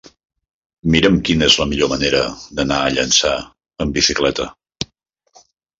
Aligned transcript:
Mira'm 0.95 1.19
quina 1.29 1.49
és 1.49 1.57
la 1.63 1.67
millor 1.73 1.91
manera 1.93 2.23
d'anar 2.61 2.81
a 2.87 2.91
Llançà 2.97 3.37
amb 3.87 3.97
bicicleta. 4.01 4.53